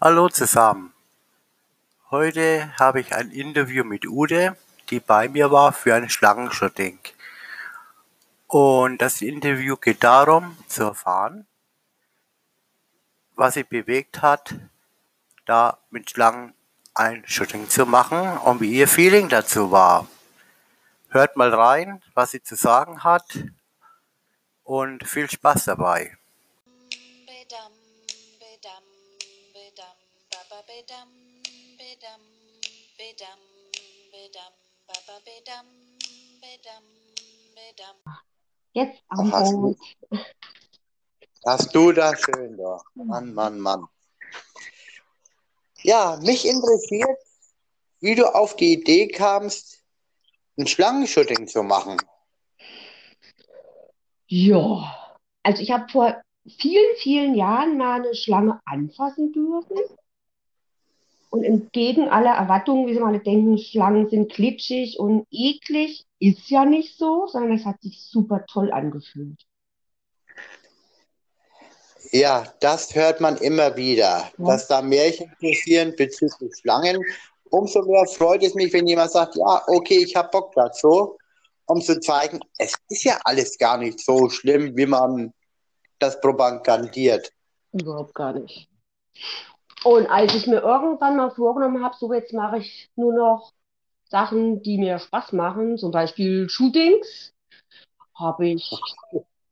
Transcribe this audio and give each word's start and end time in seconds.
Hallo 0.00 0.28
zusammen. 0.28 0.94
Heute 2.12 2.72
habe 2.78 3.00
ich 3.00 3.16
ein 3.16 3.32
Interview 3.32 3.82
mit 3.82 4.06
Ude, 4.06 4.56
die 4.90 5.00
bei 5.00 5.28
mir 5.28 5.50
war 5.50 5.72
für 5.72 5.92
ein 5.92 6.08
Schlangenshooting. 6.08 7.00
Und 8.46 9.02
das 9.02 9.20
Interview 9.22 9.74
geht 9.74 10.04
darum, 10.04 10.56
zu 10.68 10.84
erfahren, 10.84 11.48
was 13.34 13.54
sie 13.54 13.64
bewegt 13.64 14.22
hat, 14.22 14.54
da 15.46 15.78
mit 15.90 16.08
Schlangen 16.08 16.54
ein 16.94 17.24
Shooting 17.26 17.68
zu 17.68 17.84
machen 17.84 18.38
und 18.38 18.60
wie 18.60 18.70
ihr 18.70 18.86
Feeling 18.86 19.28
dazu 19.28 19.72
war. 19.72 20.06
Hört 21.08 21.34
mal 21.34 21.52
rein, 21.52 22.04
was 22.14 22.30
sie 22.30 22.42
zu 22.44 22.54
sagen 22.54 23.02
hat 23.02 23.46
und 24.62 25.08
viel 25.08 25.28
Spaß 25.28 25.64
dabei. 25.64 26.16
Baba 30.48 30.62
bedam, 30.66 31.08
bedam, 31.76 32.20
bedam, 32.96 33.40
bedam, 34.12 34.52
baba 34.86 35.20
bedam, 35.24 35.66
bedam, 36.40 36.84
bedam. 37.54 37.96
Jetzt 38.72 39.02
am 39.08 39.32
Ach. 39.34 40.20
Hast 41.46 41.74
du 41.74 41.92
das 41.92 42.20
schön 42.20 42.56
doch. 42.56 42.82
Mann, 42.94 43.34
Mann, 43.34 43.60
Mann. 43.60 43.88
Ja, 45.82 46.18
mich 46.22 46.46
interessiert, 46.46 47.18
wie 48.00 48.14
du 48.14 48.34
auf 48.34 48.56
die 48.56 48.72
Idee 48.72 49.08
kamst, 49.08 49.84
ein 50.56 50.66
Schlangenshooting 50.66 51.46
zu 51.46 51.62
machen. 51.62 51.98
Ja, 54.26 55.14
also 55.42 55.62
ich 55.62 55.70
habe 55.70 55.88
vor 55.90 56.22
vielen, 56.46 56.96
vielen 56.96 57.34
Jahren 57.34 57.76
mal 57.76 58.00
eine 58.00 58.14
Schlange 58.14 58.60
anfassen 58.64 59.32
dürfen. 59.32 59.98
Und 61.30 61.44
entgegen 61.44 62.08
aller 62.08 62.32
Erwartungen, 62.34 62.86
wie 62.86 62.94
sie 62.94 63.00
mal 63.00 63.18
denken, 63.18 63.58
Schlangen 63.58 64.08
sind 64.08 64.32
glitschig 64.32 64.98
und 64.98 65.26
eklig, 65.30 66.06
ist 66.18 66.48
ja 66.48 66.64
nicht 66.64 66.96
so, 66.96 67.26
sondern 67.26 67.56
es 67.56 67.64
hat 67.66 67.80
sich 67.82 68.00
super 68.02 68.46
toll 68.46 68.72
angefühlt. 68.72 69.44
Ja, 72.12 72.46
das 72.60 72.94
hört 72.94 73.20
man 73.20 73.36
immer 73.38 73.76
wieder, 73.76 74.30
Ja. 74.38 74.46
dass 74.46 74.66
da 74.68 74.80
Märchen 74.80 75.30
kursieren 75.38 75.94
bezüglich 75.96 76.56
Schlangen. 76.56 77.02
Umso 77.50 77.82
mehr 77.82 78.06
freut 78.06 78.42
es 78.42 78.54
mich, 78.54 78.72
wenn 78.72 78.86
jemand 78.86 79.10
sagt, 79.10 79.36
ja, 79.36 79.62
okay, 79.66 80.02
ich 80.02 80.16
habe 80.16 80.28
Bock 80.30 80.52
dazu, 80.54 81.18
um 81.66 81.80
zu 81.82 82.00
zeigen, 82.00 82.40
es 82.58 82.74
ist 82.88 83.04
ja 83.04 83.18
alles 83.24 83.58
gar 83.58 83.76
nicht 83.78 84.00
so 84.00 84.30
schlimm, 84.30 84.74
wie 84.76 84.86
man 84.86 85.32
das 85.98 86.18
propagandiert. 86.20 87.30
Überhaupt 87.72 88.14
gar 88.14 88.32
nicht. 88.32 88.68
Und 89.84 90.06
als 90.06 90.34
ich 90.34 90.46
mir 90.46 90.60
irgendwann 90.60 91.16
mal 91.16 91.30
vorgenommen 91.30 91.84
habe, 91.84 91.96
so 91.98 92.12
jetzt 92.12 92.32
mache 92.32 92.58
ich 92.58 92.90
nur 92.96 93.12
noch 93.14 93.52
Sachen, 94.04 94.62
die 94.62 94.78
mir 94.78 94.98
Spaß 94.98 95.32
machen, 95.32 95.78
zum 95.78 95.90
Beispiel 95.90 96.48
Shootings, 96.48 97.32
habe 98.14 98.48
ich 98.48 98.70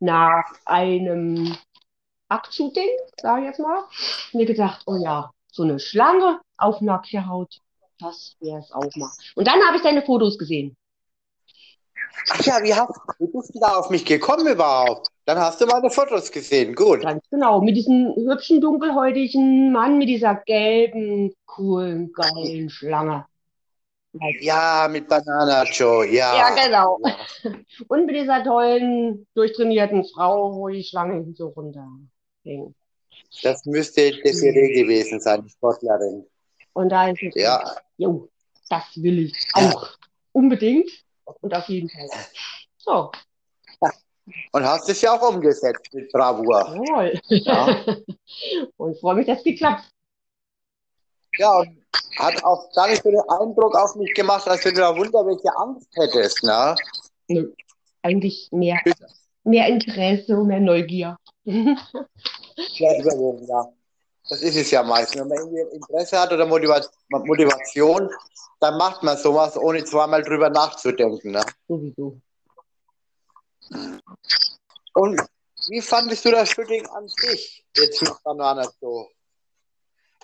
nach 0.01 0.45
einem 0.65 1.57
Aktshooting, 2.29 2.89
sage 3.21 3.43
ich 3.43 3.47
jetzt 3.49 3.61
mal, 3.61 3.85
mir 4.33 4.47
gedacht, 4.47 4.83
oh 4.87 4.97
ja, 4.97 5.31
so 5.53 5.63
eine 5.63 5.79
Schlange 5.79 6.41
auf 6.57 6.81
nackte 6.81 7.27
Haut, 7.27 7.61
das 8.01 8.37
wäre 8.41 8.59
es 8.59 8.73
auch 8.73 8.95
mal. 8.97 9.11
Und 9.37 9.47
dann 9.47 9.61
habe 9.63 9.77
ich 9.77 9.83
deine 9.83 10.03
Fotos 10.03 10.39
gesehen. 10.39 10.77
Ach 12.31 12.41
ja, 12.45 12.63
wie, 12.63 12.75
hast, 12.75 12.99
wie 13.19 13.27
bist 13.27 13.55
du 13.55 13.61
da 13.61 13.77
auf 13.77 13.91
mich 13.91 14.05
gekommen 14.05 14.47
überhaupt? 14.47 15.09
Dann 15.27 15.39
hast 15.39 15.61
du 15.61 15.67
meine 15.67 15.91
Fotos 15.91 16.31
gesehen. 16.31 16.73
Gut. 16.75 17.03
Ganz 17.03 17.29
genau, 17.31 17.61
mit 17.61 17.77
diesem 17.77 18.15
hübschen, 18.15 18.61
dunkelhäutigen 18.61 19.73
Mann 19.73 19.99
mit 19.99 20.09
dieser 20.09 20.37
gelben, 20.37 21.35
coolen, 21.47 22.13
geilen 22.13 22.71
Schlange. 22.71 23.27
Ja, 24.41 24.89
mit 24.89 25.09
Banana 25.09 25.65
Joe, 25.65 26.07
ja. 26.07 26.37
Ja, 26.37 26.65
genau. 26.65 27.01
Ja. 27.05 27.17
Und 27.89 28.07
mit 28.07 28.15
dieser 28.15 28.43
tollen, 28.45 29.27
durchtrainierten 29.35 30.05
Frau, 30.05 30.55
wo 30.55 30.69
die 30.69 30.85
Schlange 30.85 31.27
so 31.35 31.49
runterhängt. 31.49 32.77
Das 33.43 33.65
müsste 33.67 34.13
Desiree 34.13 34.81
gewesen 34.81 35.21
sein, 35.21 35.43
die 35.43 35.51
Sportlerin. 35.51 36.25
Und 36.73 36.91
da 36.91 37.09
ist 37.09 37.23
es, 37.23 37.35
Ja, 37.35 37.75
jo, 37.97 38.29
das 38.71 38.85
will 38.95 39.19
ich 39.27 39.35
auch. 39.55 39.89
Unbedingt 40.33 40.91
und 41.25 41.53
auf 41.53 41.69
jeden 41.69 41.89
Fall. 41.91 42.09
So, 42.79 43.11
und 44.53 44.65
hast 44.65 44.89
es 44.89 45.01
ja 45.03 45.13
auch 45.13 45.29
umgesetzt 45.29 45.93
mit 45.93 46.11
Bravour. 46.13 46.75
jawohl. 46.75 47.21
Ja, 47.29 47.85
Und 48.77 48.99
freue 48.99 49.17
mich, 49.17 49.27
dass 49.27 49.39
es 49.39 49.45
geklappt 49.45 49.83
hat. 49.85 49.93
ja 51.39 51.59
und 51.59 51.87
hat 52.19 52.43
auch 52.45 52.73
gar 52.73 52.89
nicht 52.89 53.03
so 53.03 53.11
den 53.11 53.21
Eindruck 53.29 53.75
auf 53.77 53.95
mich 53.97 54.13
gemacht, 54.15 54.49
als 54.49 54.65
wenn 54.65 54.75
du 54.75 54.81
da 54.81 54.97
Wunder 54.97 55.27
welche 55.27 55.55
Angst 55.57 55.89
hättest, 55.95 56.43
ne? 56.43 56.75
Nö, 57.29 57.53
eigentlich 58.03 58.49
mehr, 58.53 58.79
mehr 59.45 59.69
Interesse 59.69 60.37
und 60.37 60.49
mehr 60.49 60.61
Neugier. 60.61 61.17
Ja, 62.79 62.99
überwogen, 62.99 63.47
ja. 63.47 63.69
Das 64.31 64.41
ist 64.41 64.57
es 64.57 64.71
ja 64.71 64.83
meistens. 64.83 65.21
Wenn 65.21 65.29
man 65.29 65.39
irgendwie 65.39 65.77
Interesse 65.77 66.19
hat 66.19 66.33
oder 66.33 66.47
Motiva 66.47 66.81
Motivation, 67.11 68.11
dann 68.61 68.79
macht 68.79 69.03
man 69.03 69.17
sowas, 69.19 69.59
ohne 69.59 69.85
zweimal 69.85 70.23
drüber 70.23 70.49
nachzudenken, 70.49 71.33
ne? 71.33 71.45
Sowieso. 71.69 72.19
Und 74.95 75.21
wie 75.69 75.81
fandest 75.81 76.25
du 76.25 76.31
das 76.31 76.51
Shooting 76.51 76.87
an 76.87 77.09
sich 77.09 77.65
jetzt 77.77 78.03
mit 78.03 78.13
Banana 78.25 78.69
so? 78.81 79.09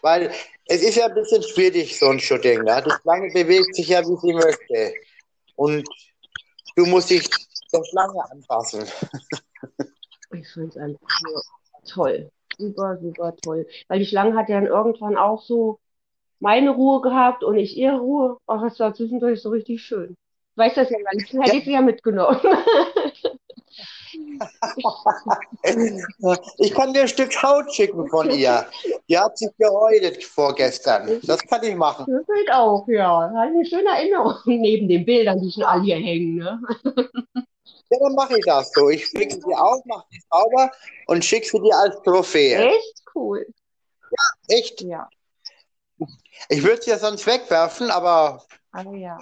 Weil 0.00 0.32
es 0.66 0.82
ist 0.82 0.96
ja 0.96 1.06
ein 1.06 1.14
bisschen 1.14 1.42
schwierig, 1.42 1.98
so 1.98 2.08
ein 2.08 2.18
Shooting. 2.18 2.62
Ne? 2.62 2.82
Die 2.84 2.90
Schlange 3.02 3.32
bewegt 3.32 3.74
sich 3.74 3.88
ja, 3.88 4.00
wie 4.02 4.16
sie 4.16 4.32
möchte. 4.32 4.94
Und 5.56 5.88
du 6.76 6.86
musst 6.86 7.10
dich 7.10 7.28
der 7.72 7.84
Schlange 7.84 8.30
anpassen. 8.30 8.84
Ich 10.34 10.48
finde 10.48 10.70
es 10.70 10.76
einfach 10.78 11.08
nur 11.24 11.42
toll. 11.86 12.30
Super, 12.56 12.98
super 13.02 13.36
toll. 13.36 13.66
Weil 13.88 13.98
die 13.98 14.06
Schlange 14.06 14.34
hat 14.34 14.48
ja 14.48 14.58
dann 14.58 14.66
irgendwann 14.66 15.18
auch 15.18 15.42
so 15.42 15.78
meine 16.40 16.70
Ruhe 16.70 17.02
gehabt 17.02 17.44
und 17.44 17.56
ich 17.56 17.76
ihre 17.76 17.98
Ruhe. 17.98 18.38
Ach, 18.46 18.62
es 18.62 18.80
war 18.80 18.94
zwischendurch 18.94 19.42
so 19.42 19.50
richtig 19.50 19.82
schön. 19.82 20.16
Ich 20.52 20.56
weiß 20.56 20.74
das 20.74 20.88
ja 20.88 20.98
gar 21.00 21.14
nicht, 21.14 21.32
hätte 21.32 21.56
ich 21.56 21.64
sie 21.64 21.72
ja 21.72 21.82
mitgenommen. 21.82 22.40
Ich 26.58 26.74
kann 26.74 26.92
dir 26.92 27.02
ein 27.02 27.08
Stück 27.08 27.42
Haut 27.42 27.72
schicken 27.74 28.08
von 28.08 28.30
ihr. 28.30 28.66
Die 29.08 29.18
hat 29.18 29.36
sich 29.38 29.50
gehäutet 29.58 30.22
vorgestern. 30.24 31.20
Das 31.24 31.40
kann 31.46 31.62
ich 31.62 31.74
machen. 31.74 32.06
Das 32.08 32.26
Bild 32.26 32.52
auch, 32.52 32.86
ja. 32.88 33.30
Hat 33.34 33.48
eine 33.48 33.64
schöne 33.64 33.88
Erinnerung 33.90 34.34
neben 34.44 34.88
den 34.88 35.04
Bildern, 35.04 35.40
die 35.40 35.52
schon 35.52 35.64
alle 35.64 35.82
hier 35.82 35.96
hängen, 35.96 36.36
ne? 36.36 36.60
Ja, 37.90 37.98
dann 38.00 38.14
mache 38.14 38.38
ich 38.38 38.44
das 38.46 38.72
so. 38.72 38.88
Ich 38.88 39.06
flicke 39.06 39.34
sie 39.34 39.54
auf, 39.54 39.84
mache 39.84 40.06
sie 40.10 40.20
sauber 40.30 40.70
und 41.08 41.24
schicke 41.24 41.46
sie 41.46 41.60
dir 41.60 41.76
als 41.76 42.00
Trophäe. 42.02 42.70
Echt 42.70 43.02
cool. 43.14 43.46
Echt? 44.48 44.80
Ja. 44.80 45.08
Ich 46.48 46.62
würde 46.62 46.82
sie 46.82 46.90
ja 46.90 46.98
sonst 46.98 47.26
wegwerfen, 47.26 47.90
aber 47.90 48.42
Also 48.72 48.94
ja. 48.94 49.18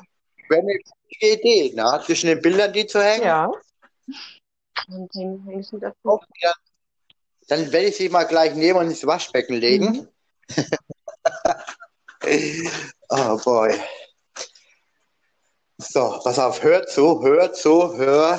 wäre 0.48 0.62
eine 0.62 0.78
gute 0.78 1.40
Idee, 1.40 1.72
ne? 1.74 2.00
zwischen 2.04 2.28
den 2.28 2.40
Bildern 2.40 2.72
die 2.72 2.86
zu 2.86 3.02
hängen. 3.02 3.24
Ja. 3.24 3.50
Und 4.88 5.12
häng, 5.14 5.42
hängst 5.44 5.72
mit 5.72 5.82
dazu. 5.82 5.96
Okay, 6.02 6.26
dann, 6.42 6.54
dann 7.48 7.72
werde 7.72 7.88
ich 7.88 7.96
sie 7.96 8.08
mal 8.08 8.24
gleich 8.24 8.54
nehmen 8.54 8.78
und 8.78 8.86
ins 8.86 9.06
Waschbecken 9.06 9.56
legen. 9.56 10.08
oh 13.08 13.38
boy. 13.44 13.78
So, 15.78 16.20
pass 16.22 16.38
auf, 16.38 16.62
hör 16.62 16.86
zu, 16.86 17.22
hör 17.22 17.52
zu, 17.52 17.96
hör. 17.96 18.38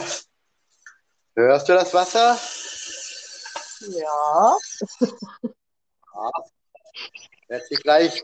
Hörst 1.36 1.70
du 1.70 1.74
das 1.74 1.94
Wasser? 1.94 2.38
Ja. 3.88 4.58
Ja. 6.14 6.32
Wird 7.48 7.68
sie 7.68 7.76
gleich 7.76 8.24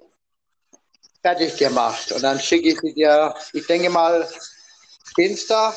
fertig 1.22 1.58
gemacht. 1.58 2.12
Und 2.12 2.22
dann 2.22 2.40
schicke 2.40 2.70
ich 2.70 2.80
sie 2.80 2.94
dir, 2.94 3.34
ich 3.54 3.66
denke 3.66 3.90
mal, 3.90 4.28
Dienstag 5.18 5.74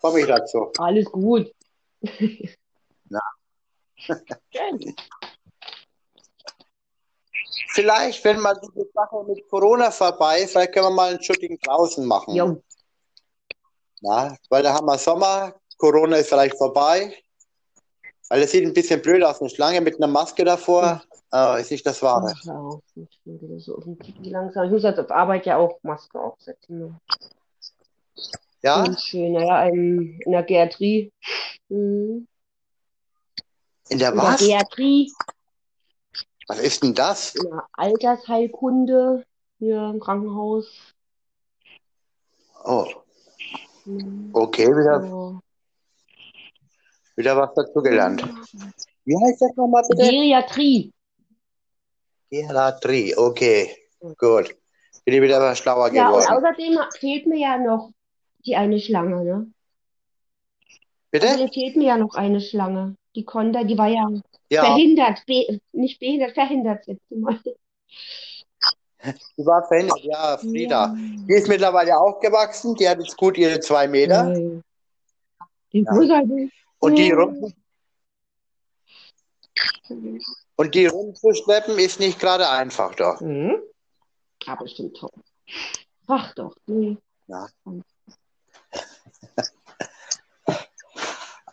komme 0.00 0.20
ich 0.20 0.26
dazu. 0.26 0.70
Alles 0.78 1.06
gut. 1.06 1.52
Na. 3.08 3.20
Schön. 3.96 4.94
Vielleicht, 7.68 8.24
wenn 8.24 8.40
mal 8.40 8.58
diese 8.62 8.88
Sache 8.92 9.24
mit 9.24 9.48
Corona 9.48 9.90
vorbei 9.90 10.40
ist, 10.40 10.52
vielleicht 10.52 10.72
können 10.72 10.86
wir 10.86 10.90
mal 10.90 11.14
ein 11.14 11.22
Shooting 11.22 11.58
draußen 11.62 12.04
machen. 12.04 12.34
Jo. 12.34 12.62
Na, 14.00 14.36
weil 14.50 14.62
da 14.62 14.74
haben 14.74 14.86
wir 14.86 14.98
Sommer, 14.98 15.54
Corona 15.78 16.16
ist 16.16 16.28
vielleicht 16.28 16.56
vorbei. 16.56 17.14
Weil 18.28 18.42
es 18.42 18.50
sieht 18.50 18.64
ein 18.64 18.72
bisschen 18.72 19.00
blöd 19.00 19.22
aus, 19.22 19.40
eine 19.40 19.50
Schlange 19.50 19.80
mit 19.80 19.96
einer 19.96 20.08
Maske 20.08 20.44
davor. 20.44 21.02
Äh, 21.32 21.60
ist 21.60 21.70
nicht 21.70 21.86
das 21.86 22.02
Wahre. 22.02 22.34
Ach. 22.34 22.78
Ich 22.94 23.20
bin 23.24 23.60
so 23.60 23.80
langsam. 24.22 24.70
Muss 24.70 24.82
jetzt 24.82 24.98
auf 24.98 25.10
Arbeit 25.10 25.46
ja 25.46 25.58
auch 25.58 25.78
Maske 25.82 26.18
aufsetzen. 26.18 26.78
Ne? 26.78 27.00
Ja? 28.62 28.84
Schön, 28.98 29.32
naja, 29.32 29.66
in, 29.68 30.18
in 30.20 30.32
der 30.32 30.42
Geriatrie. 30.42 31.12
Mhm. 31.68 32.26
In 33.88 33.98
der 33.98 34.10
In 34.10 34.16
der 34.16 34.24
was? 34.24 34.38
Geriatrie. 34.38 35.12
Was 36.48 36.60
ist 36.60 36.82
denn 36.82 36.94
das? 36.94 37.34
Eine 37.38 37.62
Altersheilkunde 37.72 39.24
hier 39.58 39.90
im 39.92 40.00
Krankenhaus. 40.00 40.66
Oh, 42.64 42.86
Mhm. 43.84 44.30
okay, 44.32 44.66
wieder, 44.68 45.00
So. 45.08 45.40
wieder 47.14 47.36
was 47.36 47.54
dazugelernt. 47.54 48.22
Wie 49.04 49.16
heißt 49.16 49.40
das 49.42 49.54
nochmal 49.56 49.84
bitte? 49.88 50.02
Geriatrie. 50.10 50.92
Geriatrie, 52.30 53.14
okay, 53.16 53.76
gut. 54.18 54.56
Bin 55.04 55.14
ich 55.14 55.22
wieder 55.22 55.40
was 55.40 55.58
schlauer 55.58 55.92
Ja, 55.92 56.08
und 56.10 56.20
geworden. 56.20 56.44
außerdem 56.44 56.78
fehlt 56.98 57.26
mir 57.26 57.38
ja 57.38 57.58
noch 57.58 57.92
die 58.44 58.56
eine 58.56 58.80
Schlange, 58.80 59.22
ne? 59.24 59.52
Bitte? 61.20 61.28
Außerdem 61.28 61.52
fehlt 61.52 61.76
mir 61.76 61.86
ja 61.86 61.96
noch 61.96 62.14
eine 62.14 62.40
Schlange. 62.40 62.96
Die 63.14 63.24
konnte, 63.24 63.64
die 63.64 63.78
war 63.78 63.88
ja 63.88 64.06
Ja, 64.50 64.64
verhindert, 64.64 65.24
be 65.26 65.60
nicht 65.72 65.98
behindert, 65.98 66.32
verhindert 66.34 66.80
das 66.80 66.86
letzte 66.88 67.16
Mal. 67.16 67.38
die 69.38 69.46
war 69.46 69.66
verhindert, 69.66 70.00
ja, 70.02 70.36
Frieda. 70.36 70.86
Ja. 70.86 70.96
Die 71.28 71.32
ist 71.32 71.48
mittlerweile 71.48 71.96
auch 71.98 72.20
gewachsen, 72.20 72.74
die 72.74 72.86
hat 72.86 72.98
jetzt 72.98 73.16
gut 73.16 73.38
ihre 73.38 73.60
zwei 73.60 73.88
Meter. 73.88 74.34
Die 75.72 75.80
Ja. 75.80 75.92
Und 76.78 76.98
die, 76.98 77.08
Ja. 77.08 77.16
rum, 77.16 77.52
und 80.56 80.74
die 80.74 80.86
rumzuschleppen 80.86 81.78
ist 81.78 81.98
nicht 81.98 82.18
gerade 82.20 82.48
einfach 82.50 82.94
doch. 82.94 83.20
Mhm. 83.20 83.62
Aber 84.46 84.64
bestimmt 84.64 84.96
toll. 84.96 85.10
Ach 86.08 86.34
doch, 86.34 86.54
nee. 86.66 86.98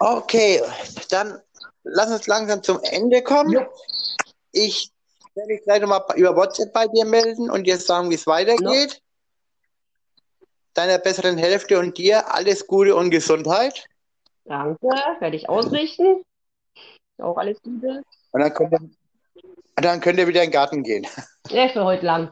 Okay, 0.03 0.61
dann 1.11 1.39
lass 1.83 2.11
uns 2.11 2.27
langsam 2.27 2.61
zum 2.61 2.81
Ende 2.83 3.23
kommen. 3.23 3.53
Jo. 3.53 3.65
Ich 4.51 4.91
werde 5.33 5.53
mich 5.53 5.63
gleich 5.63 5.79
nochmal 5.79 6.03
über 6.17 6.35
WhatsApp 6.35 6.73
bei 6.73 6.88
dir 6.88 7.05
melden 7.05 7.50
und 7.50 7.63
dir 7.63 7.77
sagen, 7.77 8.09
wie 8.09 8.15
es 8.15 8.27
weitergeht. 8.27 9.01
Deiner 10.73 10.97
besseren 10.97 11.38
Hälfte 11.38 11.79
und 11.79 11.97
dir 11.97 12.33
alles 12.33 12.67
Gute 12.67 12.97
und 12.97 13.11
Gesundheit. 13.11 13.85
Danke, 14.44 14.85
werde 15.19 15.38
ich 15.38 15.47
ausrichten. 15.47 16.25
Auch 17.19 17.38
alles 17.38 17.61
Gute. 17.61 18.03
Und 18.31 18.41
dann 18.41 18.53
könnt 18.53 18.73
ihr, 18.73 18.79
dann 19.77 20.01
könnt 20.01 20.19
ihr 20.19 20.27
wieder 20.27 20.44
in 20.44 20.49
den 20.49 20.53
Garten 20.53 20.83
gehen. 20.83 21.07
Ja, 21.47 21.69
für 21.69 21.85
heute 21.85 22.06
lang. 22.06 22.31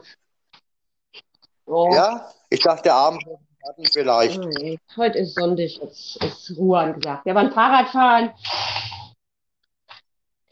Oh. 1.64 1.90
Ja? 1.94 2.30
Ich 2.50 2.60
dachte 2.60 2.92
abends 2.92 3.24
Garten 3.62 3.84
vielleicht. 3.84 4.40
Nee, 4.60 4.78
heute 4.96 5.18
ist 5.18 5.34
Sonntag, 5.34 5.68
jetzt 5.68 6.16
ist 6.22 6.56
Ruhe 6.56 6.78
angesagt. 6.78 7.24
Wir 7.24 7.34
waren 7.34 7.52
Fahrrad 7.52 7.88
fahren. 7.90 8.32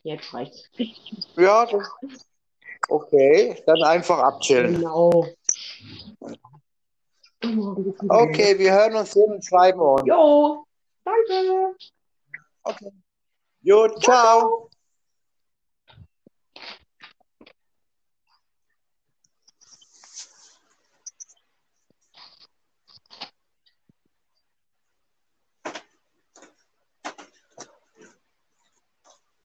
Jetzt 0.03 0.33
reicht's. 0.33 0.71
Ja, 1.37 1.67
das, 1.67 1.91
okay. 2.89 3.63
Dann 3.67 3.83
einfach 3.83 4.19
abchillen. 4.19 4.77
Genau. 4.77 5.27
Okay, 8.09 8.59
wir 8.59 8.73
hören 8.73 8.95
uns 8.95 9.17
und 9.17 9.45
schreiben 9.45 9.81
uns. 9.81 10.03
Jo, 10.07 10.65
danke. 11.05 11.75
Jo, 13.63 13.89
ciao. 13.99 14.71